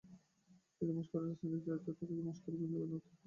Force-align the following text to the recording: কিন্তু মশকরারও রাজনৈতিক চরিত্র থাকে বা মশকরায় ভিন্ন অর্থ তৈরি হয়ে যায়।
কিন্তু 0.75 0.91
মশকরারও 0.97 1.27
রাজনৈতিক 1.27 1.61
চরিত্র 1.65 1.89
থাকে 1.89 2.03
বা 2.09 2.21
মশকরায় 2.21 2.57
ভিন্ন 2.59 2.75
অর্থ 2.75 2.87
তৈরি 2.87 3.01
হয়ে 3.01 3.03
যায়। 3.05 3.09